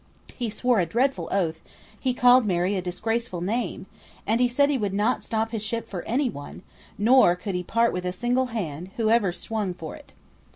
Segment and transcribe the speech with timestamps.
[0.35, 1.61] He swore a dreadful oath;
[1.99, 3.85] he called Mary a disgraceful name;
[4.25, 6.63] and he said he would not stop his ship for any one,
[6.97, 10.13] nor could he part with a single hand, whoever swung for it.